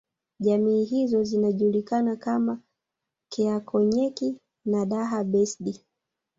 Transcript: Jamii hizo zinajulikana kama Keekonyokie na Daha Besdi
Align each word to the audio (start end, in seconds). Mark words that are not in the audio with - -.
Jamii 0.39 0.83
hizo 0.85 1.23
zinajulikana 1.23 2.15
kama 2.15 2.59
Keekonyokie 3.29 4.35
na 4.65 4.85
Daha 4.85 5.23
Besdi 5.23 5.85